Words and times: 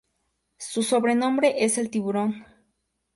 Su 0.57 0.81
sobrenombre 0.81 1.63
es 1.63 1.77
El 1.77 1.91
tiburón. 1.91 2.43